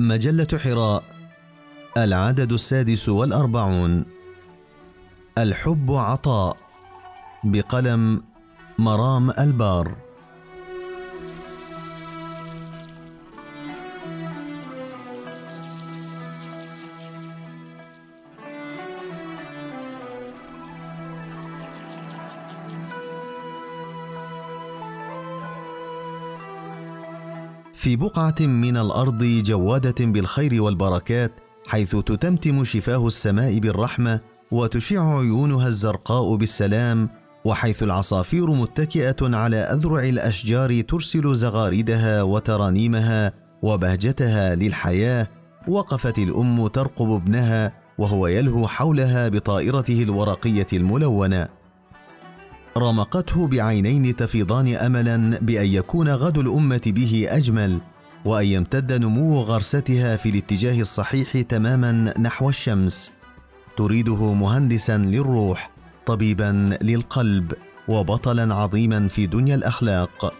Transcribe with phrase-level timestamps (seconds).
[0.00, 1.04] مجلة حراء
[1.96, 4.04] العدد السادس والأربعون.
[5.38, 6.56] الحب عطاء
[7.44, 8.22] بقلم
[8.78, 9.96] مرام البار.
[27.80, 31.32] في بقعة من الأرض جوادة بالخير والبركات
[31.66, 37.08] حيث تتمتم شفاه السماء بالرحمة وتشع عيونها الزرقاء بالسلام
[37.44, 45.28] وحيث العصافير متكئة على أذرع الأشجار ترسل زغاردها وترانيمها وبهجتها للحياة
[45.68, 51.59] وقفت الأم ترقب ابنها وهو يلهو حولها بطائرته الورقية الملونة.
[52.76, 57.78] رمقته بعينين تفيضان أملا بأن يكون غد الأمة به أجمل
[58.24, 63.10] وأن يمتد نمو غرستها في الاتجاه الصحيح تماما نحو الشمس.
[63.76, 65.70] تريده مهندسا للروح
[66.06, 67.52] طبيبا للقلب
[67.88, 70.34] وبطلا عظيما في دنيا الأخلاق.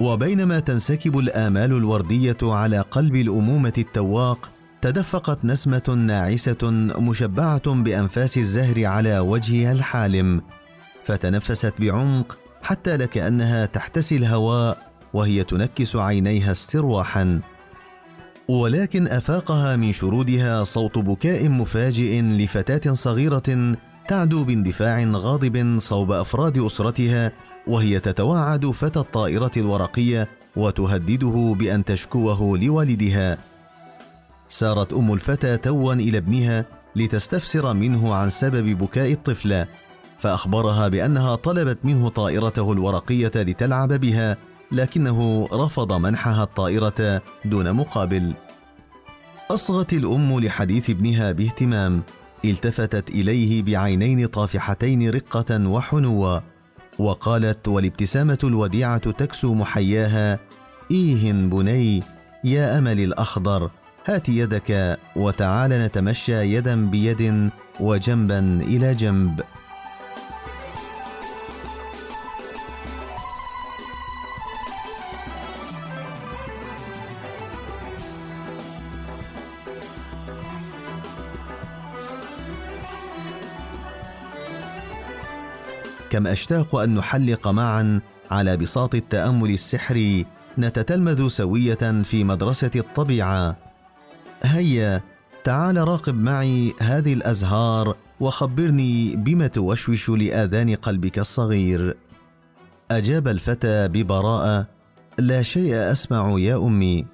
[0.00, 4.50] وبينما تنسكب الآمال الوردية على قلب الأمومة التواق
[4.82, 10.42] تدفقت نسمة ناعسة مشبعة بأنفاس الزهر على وجهها الحالم.
[11.04, 17.40] فتنفست بعمق حتى لكأنها تحتسي الهواء وهي تنكس عينيها استرواحا.
[18.48, 23.76] ولكن أفاقها من شرودها صوت بكاء مفاجئ لفتاة صغيرة
[24.08, 27.32] تعدو باندفاع غاضب صوب أفراد أسرتها
[27.66, 33.38] وهي تتوعد فتى الطائرة الورقية وتهدده بأن تشكوه لوالدها.
[34.48, 36.64] سارت أم الفتى توا إلى ابنها
[36.96, 39.66] لتستفسر منه عن سبب بكاء الطفلة.
[40.18, 44.36] فأخبرها بأنها طلبت منه طائرته الورقية لتلعب بها
[44.72, 48.34] لكنه رفض منحها الطائرة دون مقابل.
[49.50, 52.02] أصغت الأم لحديث ابنها باهتمام
[52.44, 56.40] التفتت إليه بعينين طافحتين رقة وحنوا
[56.98, 60.38] وقالت والابتسامة الوديعة تكسو محياها.
[60.90, 62.02] إيه بني
[62.44, 63.70] يا أمل الأخضر
[64.06, 67.50] هات يدك وتعال نتمشى يدا بيد
[67.80, 69.40] وجنبا إلى جنب.
[86.14, 90.26] كم أشتاق أن نحلق معا على بساط التأمل السحري
[90.58, 93.56] نتتلمذ سوية في مدرسة الطبيعة.
[94.42, 95.00] هيا
[95.44, 101.96] تعال راقب معي هذه الأزهار وخبرني بما توشوش لآذان قلبك الصغير.
[102.90, 104.66] أجاب الفتى ببراءة
[105.18, 107.06] لا شيء أسمع يا أمي.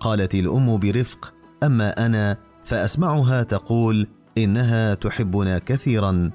[0.00, 4.06] قالت الأم برفق أما أنا فأسمعها تقول
[4.38, 6.30] إنها تحبنا كثيرا.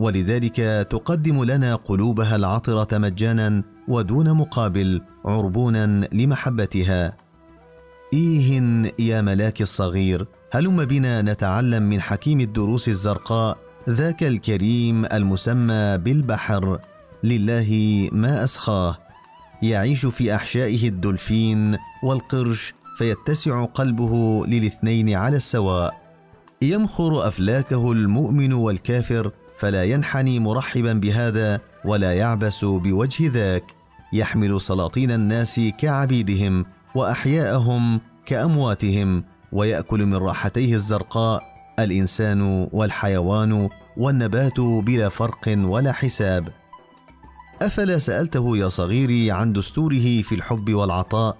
[0.00, 0.56] ولذلك
[0.90, 7.16] تقدم لنا قلوبها العطره مجانا ودون مقابل عربونا لمحبتها.
[8.12, 8.62] إيه
[8.98, 16.78] يا ملاك الصغير هلم بنا نتعلم من حكيم الدروس الزرقاء ذاك الكريم المسمى بالبحر.
[17.24, 18.98] لله ما أسخاه.
[19.62, 26.04] يعيش في أحشائه الدولفين والقرش فيتسع قلبه للاثنين على السواء.
[26.62, 29.30] يمخر أفلاكه المؤمن والكافر
[29.64, 33.64] فلا ينحني مرحبا بهذا ولا يعبس بوجه ذاك.
[34.12, 41.42] يحمل سلاطين الناس كعبيدهم وأحياءهم كأمواتهم ويأكل من راحتيه الزرقاء
[41.78, 46.48] الإنسان والحيوان والنبات بلا فرق ولا حساب.
[47.62, 51.36] أفلا سألته يا صغيري عن دستوره في الحب والعطاء؟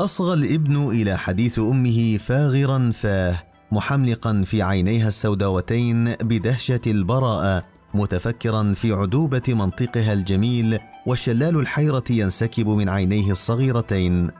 [0.00, 8.92] أصغى الابن إلى حديث أمه فاغرا فاه محملقا في عينيها السوداوتين بدهشة البراءة متفكرا في
[8.92, 14.30] عذوبه منطقها الجميل وشلال الحيرة ينسكب من عينيه الصغيرتين.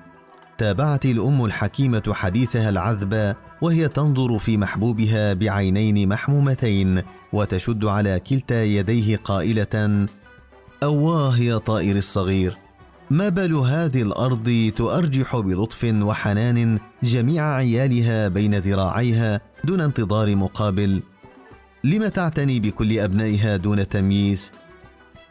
[0.58, 7.02] تابعت الأم الحكيمة حديثها العذب وهي تنظر في محبوبها بعينين محمومتين
[7.32, 10.06] وتشد على كلتا يديه قائلة
[10.82, 12.61] أواه يا طائر الصغير!
[13.12, 21.02] ما بال هذه الأرض تؤرجح بلطف وحنان جميع عيالها بين ذراعيها دون انتظار مقابل.
[21.84, 24.52] لم تعتني بكل أبنائها دون تمييز؟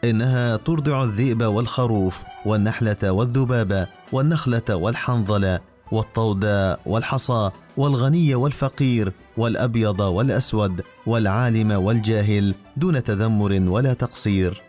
[0.04, 5.60] إنها ترضع الذئب والخروف والنحلة والذبابه والنخلة والحنظلة
[5.92, 6.44] والطود
[6.86, 14.62] والحصى والغني والفقير والأبيض والأسود والعالم والجاهل دون تذمر ولا تقصير.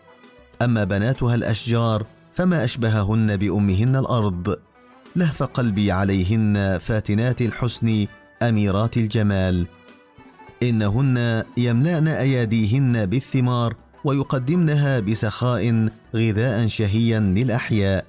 [0.62, 4.56] أما بناتها الأشجار فما أشبههن بأمهن الأرض.
[5.16, 8.06] لهف قلبي عليهن فاتنات الحسن
[8.42, 9.66] أميرات الجمال.
[10.62, 18.04] إنهن يملان أياديهن بالثمار ويقدمنها بسخاء غذاء شهيا للأحياء.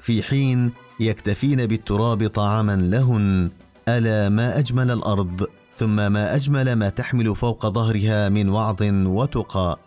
[0.00, 3.50] في حين يكتفين بالتراب طعاما لهن
[3.88, 5.46] ألا ما أجمل الأرض
[5.76, 9.78] ثم ما أجمل ما تحمل فوق ظهرها من وعظ وتقى.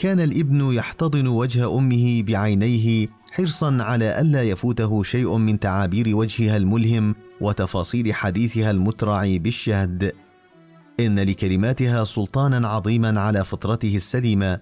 [0.00, 7.14] كان الابن يحتضن وجه أمه بعينيه حرصا على ألا يفوته شيء من تعابير وجهها الملهم
[7.40, 10.12] وتفاصيل حديثها المترع بالشهد.
[11.00, 14.60] إن لكلماتها سلطانا عظيما على فطرته السليمة.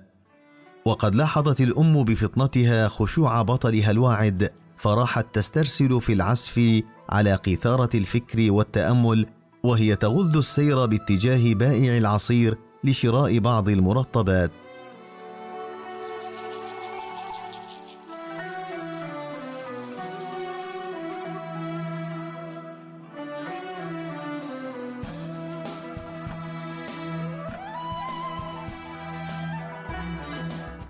[0.84, 9.26] وقد لاحظت الأم بفطنتها خشوع بطلها الواعد فراحت تسترسل في العزف على قيثارة الفكر والتأمل
[9.62, 14.50] وهي تغذ السير باتجاه بائع العصير لشراء بعض المرطبات.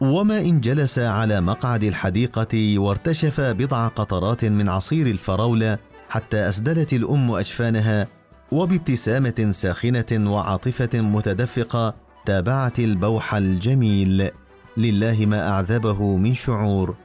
[0.01, 5.79] وما إن جلس على مقعد الحديقة وارتشف بضع قطرات من عصير الفراولة
[6.09, 8.07] حتى أسدلت الأم أجفانها
[8.53, 11.95] وبابتسامة ساخنة وعاطفة متدفقة
[12.27, 14.31] تابعت البوح الجميل.
[14.77, 16.97] لله ما أعذبه من شعور.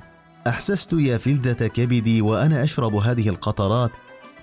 [0.48, 3.92] أحسست يا فلده كبدي وأنا أشرب هذه القطرات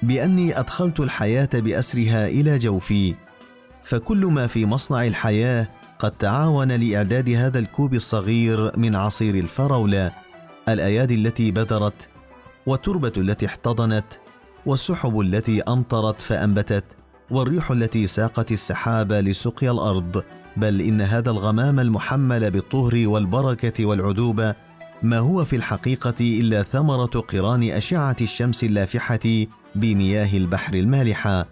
[0.03, 3.15] بأني أدخلت الحياة بأسرها إلى جوفي.
[3.85, 5.69] فكل ما في مصنع الحياة
[6.01, 10.13] قد تعاون لإعداد هذا الكوب الصغير من عصير الفراولة
[10.69, 12.09] الأيادي التي بذرت
[12.67, 14.05] والتربة التي احتضنت
[14.67, 16.85] والسحب التي أمطرت فأنبتت
[17.31, 20.23] والريح التي ساقت السحاب لسقيا الأرض.
[20.57, 24.55] بل إن هذا الغمام المحمل بالطهر والبركة والعذوبه
[25.03, 31.47] ما هو في الحقيقة إلا ثمرة قران أشعة الشمس اللافحه بمياه البحر المالحة.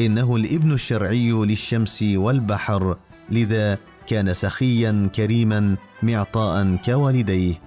[0.00, 2.96] إنه الإبن الشرعي للشمس والبحر.
[3.30, 7.60] لذا كان سخيا كريما معطاء كوالديه.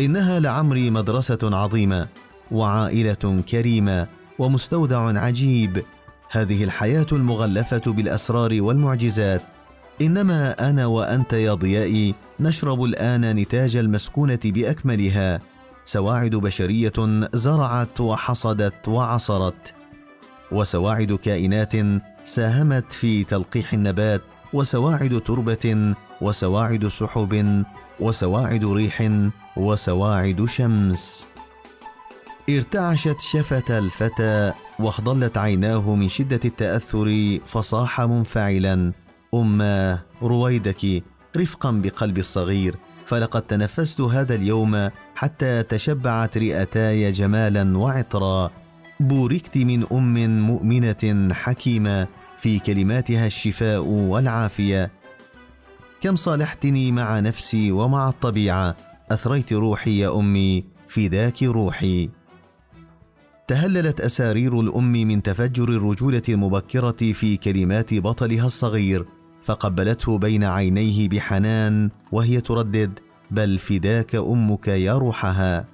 [0.00, 2.08] إنها لعمري مدرسة عظيمة
[2.50, 4.06] وعائلة كريمة
[4.38, 5.82] ومستودع عجيب.
[6.30, 9.42] هذه الحياة المغلفة بالأسرار والمعجزات.
[10.00, 15.40] إنما أنا وأنت يا ضيائي نشرب الآن نتاج المسكونة بأكملها.
[15.84, 16.92] سواعد بشرية
[17.34, 19.74] زرعت وحصدت وعصرت.
[20.52, 21.72] وسواعد كائنات
[22.24, 24.22] ساهمت في تلقيح النبات
[24.52, 27.64] وسواعد تربة وسواعد سحب
[28.00, 29.10] وسواعد ريح
[29.56, 31.26] وسواعد شمس.
[32.50, 38.92] ارتعشت شفة الفتى واخضلت عيناه من شدة التأثر فصاح منفعلا.
[39.34, 41.02] أما رويدك
[41.36, 42.76] رفقا بقلب الصغير
[43.06, 48.50] فلقد تنفست هذا اليوم حتى تشبعت رئتاي جمالا وعطرا.
[49.00, 52.06] بوركت من أم مؤمنة حكيمة
[52.38, 54.90] في كلماتها الشفاء والعافية.
[56.00, 58.76] كم صالحتني مع نفسي ومع الطبيعة.
[59.10, 62.10] أثريت روحي يا أمي فداك روحي.
[63.48, 69.06] تهللت أسارير الأم من تفجر الرجولة المبكرة في كلمات بطلها الصغير
[69.44, 72.98] فقبلته بين عينيه بحنان وهي تردد
[73.30, 75.64] بل فداك أمك يا روحها.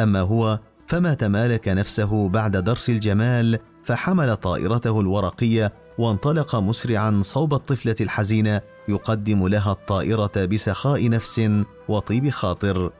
[0.00, 7.96] أما هو فما تمالك نفسه بعد درس الجمال فحمل طائرته الورقية وانطلق مسرعا صوب الطفلة
[8.00, 11.50] الحزينة يقدم لها الطائرة بسخاء نفس
[11.88, 12.90] وطيب خاطر.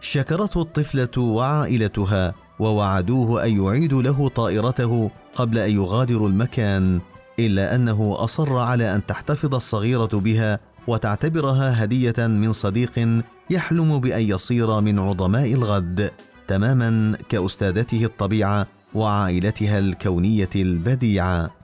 [0.00, 7.00] شكرته الطفلة وعائلتها ووعدوه أن يعيدوا له طائرته قبل أن يغادروا المكان
[7.38, 14.80] إلا أنه أصر على أن تحتفظ الصغيرة بها وتعتبرها هدية من صديق يحلم بأن يصير
[14.80, 16.10] من عظماء الغد
[16.48, 21.59] تماما كأستاذته الطبيعة وعائلتها الكونية البديعة.